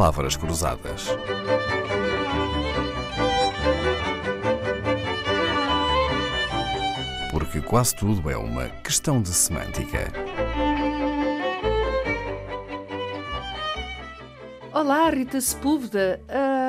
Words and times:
palavras 0.00 0.34
cruzadas. 0.34 1.08
Porque 7.30 7.60
quase 7.60 7.94
tudo 7.96 8.30
é 8.30 8.36
uma 8.38 8.70
questão 8.82 9.20
de 9.20 9.28
semântica. 9.28 10.10
Olá, 14.72 15.10
Rita 15.10 15.38
Sepúlveda. 15.38 16.18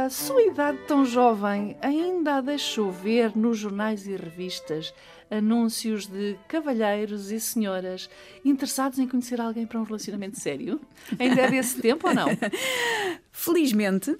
Sua 0.10 0.42
idade 0.44 0.78
tão 0.88 1.06
jovem 1.06 1.78
ainda 1.82 2.36
a 2.36 2.42
deixou 2.42 2.92
ver 2.92 3.36
nos 3.36 3.58
jornais 3.58 4.08
e 4.08 4.16
revistas 4.16 4.94
anúncios 5.30 6.08
de 6.08 6.38
cavalheiros 6.48 7.32
e 7.32 7.40
senhoras 7.40 8.10
interessados 8.44 9.00
em 9.00 9.08
conhecer 9.08 9.40
alguém 9.40 9.66
para 9.66 9.80
um 9.80 9.84
relacionamento 9.84 10.40
sério? 10.40 10.82
Ainda 11.18 11.42
é 11.42 11.52
desse 11.52 11.82
tempo 11.82 12.08
ou 12.08 12.14
não? 12.14 12.28
Felizmente, 13.32 14.18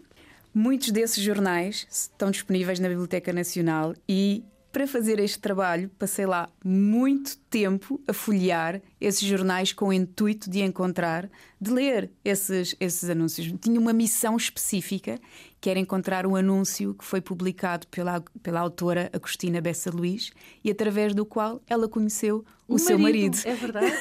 muitos 0.54 0.92
desses 0.92 1.24
jornais 1.24 1.86
estão 1.90 2.32
disponíveis 2.32 2.80
na 2.80 2.88
Biblioteca 2.88 3.34
Nacional 3.34 3.94
e 4.08 4.44
para 4.72 4.88
fazer 4.88 5.20
este 5.20 5.40
trabalho, 5.40 5.90
passei 6.00 6.26
lá 6.26 6.50
muito 6.64 7.38
tempo 7.50 8.02
a 8.08 8.14
folhear 8.14 8.82
esses 9.00 9.22
jornais 9.22 9.74
com 9.74 9.90
o 9.90 9.94
intuito 9.94 10.50
de 10.50 10.62
encontrar, 10.62 11.30
de 11.60 11.72
ler 11.72 12.10
esses, 12.24 12.76
esses 12.80 13.10
anúncios. 13.10 13.54
Tinha 13.60 13.80
uma 13.80 13.92
missão 13.92 14.38
específica, 14.38 15.20
que 15.60 15.70
era 15.70 15.80
encontrar 15.80 16.26
um 16.26 16.36
anúncio 16.36 16.94
que 16.94 17.04
foi 17.04 17.20
publicado 17.22 17.86
pela, 17.88 18.24
pela 18.42 18.62
autora 18.62 19.10
Agostina 19.14 19.60
Bessa 19.62 19.92
Luís 19.92 20.32
e 20.64 20.72
através 20.72 21.14
do 21.14 21.26
qual 21.26 21.62
ela 21.68 21.88
conheceu 21.88 22.46
o, 22.68 22.76
o 22.76 22.80
seu 22.80 22.98
marido, 22.98 23.36
marido. 23.36 23.48
É 23.48 23.56
verdade. 23.56 23.92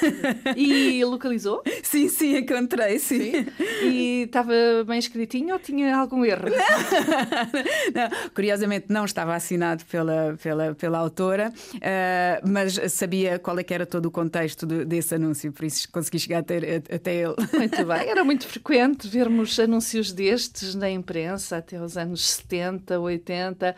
E 0.57 1.05
localizou? 1.05 1.63
Sim, 1.91 2.09
sim, 2.09 2.37
encontrei, 2.37 3.01
sim. 3.01 3.33
sim. 3.33 3.47
E 3.83 4.23
estava 4.23 4.53
bem 4.87 4.97
escritinho 4.97 5.55
ou 5.55 5.59
tinha 5.59 5.97
algum 5.97 6.25
erro? 6.25 6.47
não, 7.93 8.31
curiosamente 8.33 8.87
não 8.89 9.05
estava 9.05 9.35
assinado 9.35 9.85
pela, 9.87 10.39
pela, 10.41 10.73
pela 10.77 10.99
autora, 10.99 11.53
uh, 11.75 12.49
mas 12.49 12.75
sabia 12.93 13.41
qual 13.41 13.59
é 13.59 13.65
que 13.65 13.75
era 13.75 13.85
todo 13.85 14.07
o 14.07 14.11
contexto 14.11 14.65
de, 14.65 14.85
desse 14.85 15.17
anúncio, 15.17 15.53
por 15.53 15.65
isso 15.65 15.91
consegui 15.91 16.21
chegar 16.21 16.39
até, 16.39 16.77
até 16.95 17.15
ele. 17.17 17.35
Muito 17.55 17.85
bem. 17.85 18.07
Era 18.11 18.23
muito 18.23 18.47
frequente 18.47 19.09
vermos 19.09 19.59
anúncios 19.59 20.13
destes 20.13 20.77
na 20.77 20.89
imprensa 20.89 21.57
até 21.57 21.83
os 21.83 21.97
anos 21.97 22.25
70, 22.25 23.01
80. 23.01 23.75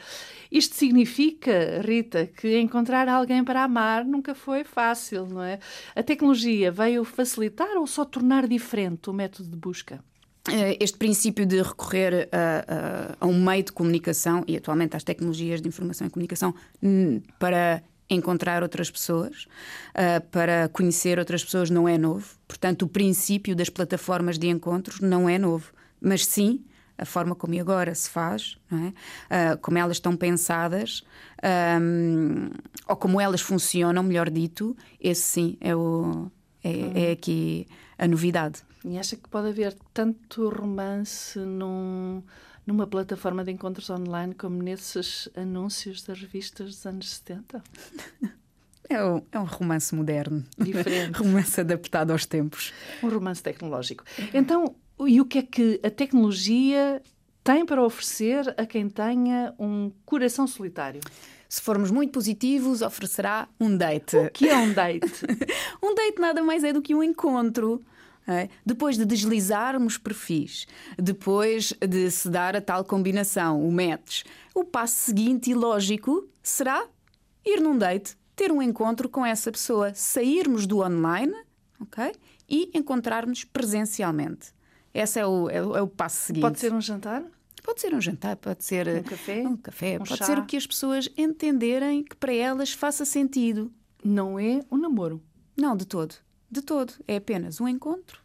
Isto 0.50 0.74
significa, 0.76 1.80
Rita, 1.82 2.26
que 2.26 2.58
encontrar 2.58 3.08
alguém 3.08 3.42
para 3.42 3.64
amar 3.64 4.04
nunca 4.04 4.34
foi 4.34 4.64
fácil, 4.64 5.26
não 5.26 5.42
é? 5.42 5.58
A 5.96 6.02
tecnologia 6.02 6.70
veio 6.70 7.04
facilitar 7.04 7.74
ou 7.76 7.86
só 7.86 8.01
tornar 8.06 8.46
diferente 8.46 9.10
o 9.10 9.12
método 9.12 9.48
de 9.48 9.56
busca? 9.56 10.02
Eh, 10.50 10.76
este 10.80 10.98
princípio 10.98 11.46
de 11.46 11.62
recorrer 11.62 12.28
a, 12.32 13.16
a, 13.20 13.24
a, 13.24 13.26
um 13.26 13.42
meio 13.42 13.62
de 13.62 13.72
comunicação 13.72 14.42
e 14.46 14.56
atualmente 14.56 14.96
às 14.96 15.04
tecnologias 15.04 15.60
de 15.60 15.68
informação 15.68 16.06
e 16.06 16.10
comunicação 16.10 16.54
para 17.38 17.82
encontrar 18.10 18.62
outras 18.62 18.90
pessoas, 18.90 19.46
uh, 19.94 20.20
para 20.30 20.68
conhecer 20.68 21.18
outras 21.18 21.44
pessoas, 21.44 21.70
não 21.70 21.88
é 21.88 21.96
novo. 21.96 22.36
Portanto, 22.46 22.82
o 22.82 22.88
princípio 22.88 23.56
das 23.56 23.70
plataformas 23.70 24.38
de 24.38 24.48
encontros 24.48 25.00
não 25.00 25.28
é 25.28 25.38
novo. 25.38 25.72
Mas 26.00 26.26
sim, 26.26 26.64
a 26.98 27.04
forma 27.04 27.34
como 27.34 27.58
agora 27.58 27.94
se 27.94 28.10
faz, 28.10 28.58
é? 28.70 29.54
uh, 29.54 29.58
como 29.58 29.78
elas 29.78 29.96
estão 29.96 30.16
pensadas, 30.16 31.02
um, 31.80 32.50
ou 32.88 32.96
como 32.96 33.20
elas 33.20 33.40
funcionam, 33.40 34.02
melhor 34.02 34.28
dito, 34.28 34.76
esse 35.00 35.22
sim 35.22 35.56
é, 35.60 35.74
o, 35.74 36.30
é, 36.62 37.08
é 37.08 37.12
aqui 37.12 37.66
a 38.02 38.08
novidade. 38.08 38.62
E 38.84 38.98
acha 38.98 39.14
que 39.14 39.28
pode 39.28 39.48
haver 39.48 39.76
tanto 39.94 40.48
romance 40.48 41.38
num, 41.38 42.20
numa 42.66 42.84
plataforma 42.84 43.44
de 43.44 43.52
encontros 43.52 43.88
online 43.90 44.34
como 44.34 44.60
nesses 44.60 45.28
anúncios 45.36 46.02
das 46.02 46.18
revistas 46.18 46.70
dos 46.70 46.84
anos 46.84 47.08
70? 47.10 47.62
É 48.90 49.04
um, 49.04 49.22
é 49.30 49.38
um 49.38 49.44
romance 49.44 49.94
moderno. 49.94 50.44
Diferente. 50.58 51.14
romance 51.22 51.60
adaptado 51.60 52.10
aos 52.10 52.26
tempos. 52.26 52.72
Um 53.04 53.08
romance 53.08 53.40
tecnológico. 53.40 54.02
Então, 54.34 54.74
e 55.06 55.20
o 55.20 55.24
que 55.24 55.38
é 55.38 55.42
que 55.42 55.80
a 55.84 55.90
tecnologia 55.90 57.00
tem 57.44 57.64
para 57.64 57.84
oferecer 57.84 58.52
a 58.58 58.66
quem 58.66 58.88
tenha 58.88 59.54
um 59.60 59.92
coração 60.04 60.48
solitário? 60.48 61.00
Se 61.52 61.60
formos 61.60 61.90
muito 61.90 62.12
positivos, 62.12 62.80
oferecerá 62.80 63.46
um 63.60 63.76
date. 63.76 64.16
O 64.16 64.30
que 64.30 64.48
é 64.48 64.56
um 64.56 64.72
date? 64.72 65.12
um 65.84 65.94
date 65.94 66.18
nada 66.18 66.42
mais 66.42 66.64
é 66.64 66.72
do 66.72 66.80
que 66.80 66.94
um 66.94 67.02
encontro. 67.02 67.84
É? 68.26 68.48
Depois 68.64 68.96
de 68.96 69.04
deslizarmos 69.04 69.98
perfis, 69.98 70.66
depois 70.96 71.74
de 71.86 72.10
se 72.10 72.30
dar 72.30 72.56
a 72.56 72.60
tal 72.62 72.86
combinação, 72.86 73.62
o 73.68 73.70
match, 73.70 74.22
o 74.54 74.64
passo 74.64 74.94
seguinte 74.94 75.50
e 75.50 75.54
lógico 75.54 76.26
será 76.42 76.86
ir 77.44 77.60
num 77.60 77.76
date, 77.76 78.16
ter 78.34 78.50
um 78.50 78.62
encontro 78.62 79.06
com 79.06 79.26
essa 79.26 79.52
pessoa, 79.52 79.92
sairmos 79.92 80.66
do 80.66 80.78
online 80.78 81.34
okay? 81.78 82.12
e 82.48 82.70
encontrarmos 82.72 83.44
presencialmente. 83.44 84.54
Esse 84.94 85.20
é 85.20 85.26
o, 85.26 85.50
é 85.50 85.56
é 85.58 85.82
o 85.82 85.86
passo 85.86 86.16
seguinte. 86.16 86.44
Pode 86.44 86.58
ser 86.58 86.72
um 86.72 86.80
jantar? 86.80 87.22
Pode 87.62 87.80
ser 87.80 87.94
um 87.94 88.00
jantar, 88.00 88.36
pode 88.36 88.64
ser 88.64 88.88
um 88.88 89.02
café, 89.02 89.46
um 89.46 89.56
café 89.56 89.94
um 89.94 89.98
pode 89.98 90.16
chá. 90.16 90.24
ser 90.24 90.38
o 90.38 90.46
que 90.46 90.56
as 90.56 90.66
pessoas 90.66 91.08
entenderem 91.16 92.02
que 92.02 92.16
para 92.16 92.32
elas 92.32 92.72
faça 92.72 93.04
sentido. 93.04 93.72
Não 94.04 94.38
é 94.38 94.60
um 94.70 94.76
namoro. 94.76 95.22
Não, 95.56 95.76
de 95.76 95.86
todo. 95.86 96.14
De 96.50 96.60
todo. 96.60 96.92
É 97.06 97.16
apenas 97.16 97.60
um 97.60 97.68
encontro 97.68 98.20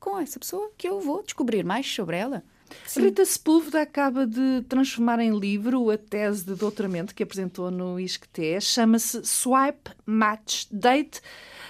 com 0.00 0.18
essa 0.18 0.38
pessoa 0.38 0.70
que 0.76 0.88
eu 0.88 1.00
vou 1.00 1.22
descobrir 1.22 1.64
mais 1.64 1.86
sobre 1.86 2.16
ela. 2.16 2.42
Sim. 2.86 3.02
Rita 3.02 3.24
Sepúlveda 3.24 3.82
acaba 3.82 4.26
de 4.26 4.62
transformar 4.68 5.20
em 5.20 5.36
livro 5.38 5.90
a 5.90 5.98
tese 5.98 6.44
de 6.44 6.54
doutoramento 6.54 7.14
que 7.14 7.22
apresentou 7.22 7.70
no 7.70 7.98
ISCTE. 7.98 8.60
Chama-se 8.60 9.24
Swipe 9.24 9.90
Match 10.04 10.66
Date. 10.70 11.20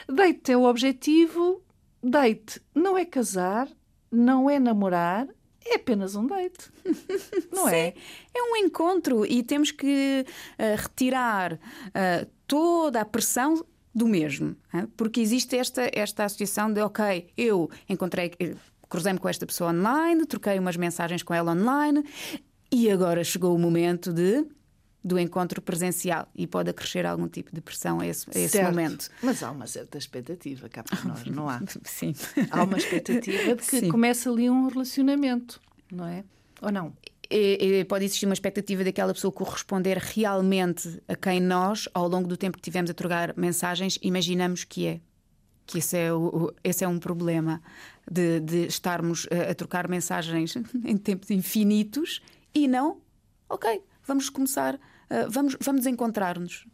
Date 0.09 0.53
é 0.53 0.57
o 0.57 0.65
objetivo, 0.65 1.63
date 2.03 2.61
não 2.75 2.97
é 2.97 3.05
casar, 3.05 3.69
não 4.11 4.49
é 4.49 4.59
namorar, 4.59 5.29
é 5.73 5.77
apenas 5.77 6.15
um 6.15 6.27
date. 6.27 6.71
Não 7.53 7.69
Sim, 7.69 7.75
é? 7.75 7.95
É 8.35 8.43
um 8.43 8.57
encontro 8.57 9.25
e 9.27 9.43
temos 9.43 9.71
que 9.71 10.25
uh, 10.25 10.83
retirar 10.83 11.55
uh, 11.55 12.29
toda 12.47 13.01
a 13.01 13.05
pressão 13.05 13.65
do 13.95 14.07
mesmo. 14.07 14.57
Uh, 14.73 14.87
porque 14.97 15.21
existe 15.21 15.57
esta, 15.57 15.91
esta 15.93 16.25
associação 16.25 16.73
de, 16.73 16.81
ok, 16.81 17.29
eu 17.37 17.71
encontrei, 17.89 18.33
cruzei-me 18.89 19.19
com 19.19 19.29
esta 19.29 19.47
pessoa 19.47 19.71
online, 19.71 20.27
troquei 20.27 20.59
umas 20.59 20.77
mensagens 20.77 21.23
com 21.23 21.35
ela 21.35 21.53
online 21.53 22.05
e 22.71 22.91
agora 22.91 23.25
chegou 23.25 23.55
o 23.55 23.59
momento 23.59 24.13
de 24.13 24.47
do 25.09 25.19
encontro 25.19 25.61
presencial 25.61 26.29
e 26.35 26.47
pode 26.47 26.71
acrescer 26.71 27.05
algum 27.07 27.27
tipo 27.27 27.55
de 27.55 27.61
pressão 27.61 28.01
a 28.01 28.07
esse, 28.07 28.27
a 28.35 28.39
esse 28.39 28.63
momento. 28.63 29.09
Mas 29.23 29.43
há 29.43 29.51
uma 29.51 29.67
certa 29.67 29.99
expectativa 29.99 30.69
cá 30.69 30.83
para 30.83 31.03
nós, 31.05 31.25
não 31.27 31.49
há? 31.49 31.61
Sim. 31.83 32.15
Há 32.51 32.63
uma 32.63 32.77
expectativa 32.77 33.57
de 33.57 33.63
que 33.63 33.81
Sim. 33.81 33.89
comece 33.89 34.29
ali 34.29 34.49
um 34.49 34.69
relacionamento, 34.69 35.61
não 35.91 36.07
é? 36.07 36.25
Ou 36.63 36.71
não? 36.71 36.93
E, 37.31 37.81
e 37.81 37.85
pode 37.85 38.05
existir 38.05 38.27
uma 38.27 38.35
expectativa 38.35 38.83
daquela 38.83 39.13
pessoa 39.13 39.31
corresponder 39.31 39.99
realmente 39.99 41.03
a 41.07 41.15
quem 41.15 41.41
nós, 41.41 41.89
ao 41.93 42.09
longo 42.09 42.27
do 42.27 42.37
tempo 42.37 42.57
que 42.57 42.63
tivemos 42.63 42.91
a 42.91 42.95
trocar 42.95 43.37
mensagens, 43.37 43.99
imaginamos 44.03 44.65
que 44.65 44.87
é. 44.87 45.01
Que 45.67 45.79
esse 45.79 45.99
é, 45.99 46.13
o, 46.13 46.53
esse 46.65 46.83
é 46.83 46.89
um 46.89 46.99
problema 46.99 47.61
de, 48.11 48.41
de 48.41 48.67
estarmos 48.67 49.27
a, 49.31 49.51
a 49.51 49.55
trocar 49.55 49.87
mensagens 49.89 50.57
em 50.85 50.97
tempos 50.97 51.31
infinitos 51.31 52.23
e 52.55 52.67
não, 52.67 53.01
ok, 53.49 53.83
vamos 54.07 54.31
começar, 54.31 54.81
vamos, 55.31 55.57
vamos 55.61 55.87
encontrar-nos. 55.87 56.67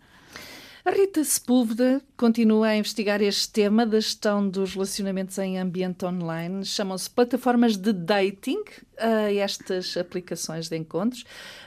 A 0.85 0.91
Rita 0.91 1.25
Sepúlveda 1.25 2.03
continua 2.15 2.67
a 2.69 2.77
investigar 2.77 3.23
este 3.23 3.51
tema 3.51 3.87
da 3.87 3.99
gestão 3.99 4.47
dos 4.47 4.75
relacionamentos 4.75 5.39
em 5.39 5.59
ambiente 5.59 6.05
online. 6.05 6.63
Chamam-se 6.63 7.09
plataformas 7.09 7.75
de 7.75 7.91
dating 7.91 8.63
a 8.99 9.33
estas 9.33 9.97
aplicações 9.97 10.69
de 10.69 10.77
encontros, 10.77 11.25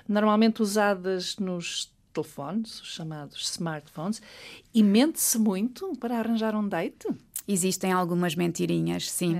normalmente 0.07 0.61
usadas 0.61 1.35
nos 1.37 1.91
telefones, 2.13 2.79
os 2.79 2.93
chamados 2.93 3.49
smartphones. 3.49 4.21
E 4.71 4.83
mente-se 4.83 5.39
muito 5.39 5.93
para 5.99 6.19
arranjar 6.19 6.53
um 6.55 6.67
date? 6.67 7.07
Existem 7.47 7.91
algumas 7.91 8.35
mentirinhas, 8.35 9.09
sim. 9.09 9.35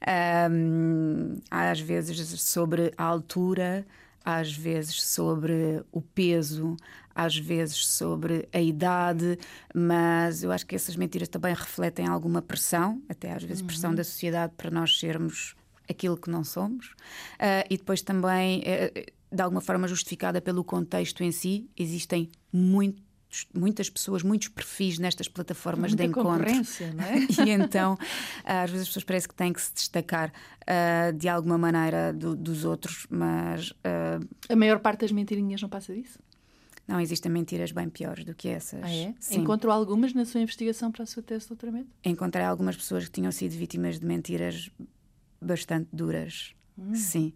É. 0.00 0.48
Um, 0.50 1.36
às 1.48 1.78
vezes 1.78 2.40
sobre 2.42 2.92
a 2.96 3.04
altura 3.04 3.86
às 4.24 4.52
vezes 4.52 5.02
sobre 5.02 5.82
o 5.90 6.00
peso, 6.00 6.76
às 7.14 7.36
vezes 7.36 7.86
sobre 7.86 8.48
a 8.52 8.60
idade, 8.60 9.38
mas 9.74 10.42
eu 10.42 10.52
acho 10.52 10.66
que 10.66 10.74
essas 10.74 10.96
mentiras 10.96 11.28
também 11.28 11.54
refletem 11.54 12.06
alguma 12.06 12.40
pressão, 12.40 13.02
até 13.08 13.32
às 13.32 13.42
vezes 13.42 13.62
pressão 13.62 13.90
uhum. 13.90 13.96
da 13.96 14.04
sociedade 14.04 14.52
para 14.56 14.70
nós 14.70 14.98
sermos 14.98 15.54
aquilo 15.88 16.16
que 16.16 16.30
não 16.30 16.44
somos, 16.44 16.86
uh, 16.86 17.66
e 17.68 17.76
depois 17.76 18.00
também, 18.00 18.60
uh, 18.60 19.34
de 19.34 19.42
alguma 19.42 19.60
forma 19.60 19.88
justificada 19.88 20.40
pelo 20.40 20.62
contexto 20.62 21.22
em 21.22 21.32
si, 21.32 21.68
existem 21.76 22.30
muito 22.52 23.09
muitos, 23.30 23.46
muitas 23.54 23.90
pessoas, 23.90 24.22
muitos 24.22 24.48
perfis 24.48 24.98
nestas 24.98 25.28
plataformas 25.28 25.92
Muita 25.92 26.02
de 26.02 26.10
encontros. 26.10 26.80
Não 26.94 27.04
é? 27.04 27.18
e 27.46 27.50
então, 27.50 27.96
às 28.44 28.70
vezes 28.70 28.82
as 28.82 28.88
pessoas 28.88 29.04
parece 29.04 29.28
que 29.28 29.34
têm 29.34 29.52
que 29.52 29.62
se 29.62 29.72
destacar 29.72 30.32
uh, 30.62 31.12
de 31.12 31.28
alguma 31.28 31.56
maneira 31.56 32.12
do, 32.12 32.34
dos 32.34 32.64
outros, 32.64 33.06
mas. 33.08 33.70
Uh, 33.70 34.28
a 34.48 34.56
maior 34.56 34.80
parte 34.80 35.00
das 35.02 35.12
mentirinhas 35.12 35.62
não 35.62 35.68
passa 35.68 35.94
disso? 35.94 36.18
Não, 36.86 37.00
existem 37.00 37.30
mentiras 37.30 37.70
bem 37.70 37.88
piores 37.88 38.24
do 38.24 38.34
que 38.34 38.48
essas. 38.48 38.82
Ah, 38.82 38.92
é? 38.92 39.14
Sim. 39.20 39.42
Encontrou 39.42 39.72
algumas 39.72 40.12
na 40.12 40.24
sua 40.24 40.40
investigação 40.40 40.90
para 40.90 41.04
a 41.04 41.06
sua 41.06 41.22
tese 41.22 41.44
de 41.44 41.50
doutoramento? 41.50 41.88
Encontrei 42.04 42.44
algumas 42.44 42.76
pessoas 42.76 43.04
que 43.04 43.12
tinham 43.12 43.30
sido 43.30 43.52
vítimas 43.52 44.00
de 44.00 44.06
mentiras 44.06 44.70
bastante 45.40 45.88
duras. 45.92 46.52
Hum. 46.76 46.94
Sim. 46.94 47.32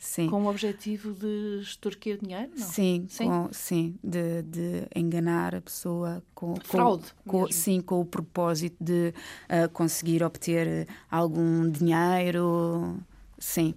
Sim. 0.00 0.30
Com 0.30 0.44
o 0.44 0.48
objetivo 0.48 1.12
de 1.12 1.60
extorquir 1.60 2.18
dinheiro? 2.18 2.50
Não? 2.56 2.66
Sim, 2.66 3.04
sim, 3.06 3.26
com, 3.26 3.48
sim 3.52 3.98
de, 4.02 4.40
de, 4.44 4.88
enganar 4.96 5.54
a 5.54 5.60
pessoa 5.60 6.22
com. 6.34 6.56
Fraude. 6.56 7.12
Com, 7.26 7.42
com, 7.42 7.52
sim, 7.52 7.82
com 7.82 8.00
o 8.00 8.04
propósito 8.06 8.82
de 8.82 9.12
uh, 9.44 9.68
conseguir 9.74 10.22
obter 10.22 10.88
algum 11.10 11.70
dinheiro. 11.70 12.98
Sim. 13.38 13.74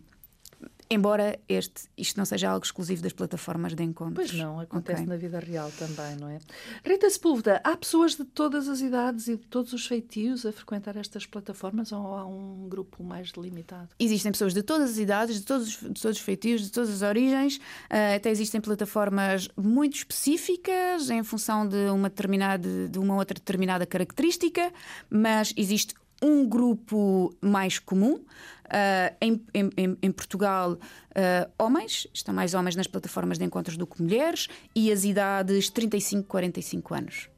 Embora 0.94 1.40
este, 1.50 1.86
isto 1.98 2.18
não 2.18 2.26
seja 2.26 2.52
algo 2.52 2.64
exclusivo 2.64 3.02
das 3.02 3.12
plataformas 3.12 3.74
de 3.74 3.82
encontros. 3.82 4.30
Pois 4.30 4.40
não, 4.40 4.60
acontece 4.60 5.02
okay. 5.02 5.12
na 5.12 5.18
vida 5.18 5.40
real 5.40 5.72
também, 5.72 6.16
não 6.18 6.30
é? 6.30 6.38
Rita 6.86 7.10
Sepúlveda, 7.10 7.60
há 7.64 7.76
pessoas 7.76 8.16
de 8.16 8.24
todas 8.24 8.68
as 8.68 8.80
idades 8.80 9.28
e 9.28 9.36
de 9.36 9.48
todos 9.48 9.74
os 9.74 9.88
feitios 9.88 10.46
a 10.46 10.52
frequentar 10.52 10.96
estas 10.96 11.26
plataformas 11.26 11.92
ou 11.92 12.16
há 12.16 12.28
um 12.28 12.70
grupo 12.70 13.04
mais 13.04 13.32
delimitado? 13.32 13.90
Existem 14.00 14.32
pessoas 14.32 14.54
de 14.54 14.62
todas 14.62 14.92
as 14.92 14.98
idades, 15.00 15.40
de 15.40 15.46
todos, 15.46 15.70
de 15.70 16.00
todos 16.00 16.18
os 16.18 16.20
feitios, 16.20 16.62
de 16.62 16.72
todas 16.72 16.92
as 16.92 17.02
origens. 17.02 17.58
Uh, 17.58 18.16
até 18.16 18.30
existem 18.30 18.62
plataformas 18.62 19.50
muito 19.58 19.96
específicas 19.96 21.10
em 21.10 21.24
função 21.24 21.68
de 21.68 21.90
uma 21.90 22.08
determinada, 22.08 22.88
de 22.88 23.00
uma 23.00 23.16
outra 23.16 23.34
determinada 23.34 23.84
característica, 23.88 24.72
mas 25.10 25.56
existe 25.58 25.96
um 26.24 26.48
grupo 26.48 27.36
mais 27.42 27.78
comum. 27.78 28.22
Uh, 28.64 29.16
em, 29.22 29.46
em, 29.54 29.98
em, 30.02 30.12
Portugal, 30.12 30.72
uh, 30.72 31.52
homens, 31.60 32.08
estão 32.12 32.34
mais 32.34 32.56
homens 32.56 32.76
nas 32.76 32.88
plataformas 32.88 33.38
de 33.38 33.46
encontros 33.46 33.78
do 33.78 33.86
que 33.86 34.02
mulheres, 34.02 34.48
e 34.74 34.92
as 34.92 35.04
idades 35.04 35.70
35, 35.70 36.28
45 36.28 36.94
anos 36.96 37.30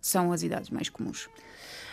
são 0.00 0.32
as 0.32 0.42
idades 0.42 0.70
mais 0.70 0.88
comuns. 0.88 1.28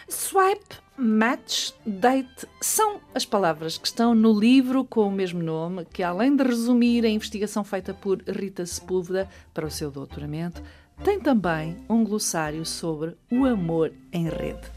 Swipe, 0.09 0.77
match, 0.97 1.71
date 1.85 2.47
são 2.61 3.01
as 3.13 3.25
palavras 3.25 3.77
que 3.77 3.87
estão 3.87 4.15
no 4.15 4.39
livro 4.39 4.85
com 4.85 5.07
o 5.07 5.11
mesmo 5.11 5.43
nome, 5.43 5.85
que 5.85 6.01
além 6.01 6.35
de 6.35 6.43
resumir 6.43 7.05
a 7.05 7.09
investigação 7.09 7.63
feita 7.63 7.93
por 7.93 8.21
Rita 8.23 8.65
Sepúlveda 8.65 9.29
para 9.53 9.67
o 9.67 9.71
seu 9.71 9.91
doutoramento, 9.91 10.63
tem 11.03 11.19
também 11.19 11.77
um 11.89 12.03
glossário 12.03 12.65
sobre 12.65 13.17
o 13.29 13.45
amor 13.45 13.93
em 14.13 14.29
rede. 14.29 14.76